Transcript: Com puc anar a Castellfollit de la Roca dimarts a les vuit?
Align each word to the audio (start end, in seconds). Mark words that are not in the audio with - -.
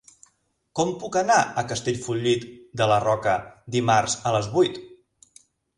Com 0.79 0.93
puc 1.03 1.17
anar 1.21 1.35
a 1.43 1.65
Castellfollit 1.73 2.49
de 2.83 2.89
la 2.93 2.99
Roca 3.07 3.39
dimarts 3.79 4.21
a 4.33 4.37
les 4.39 4.55
vuit? 4.57 4.83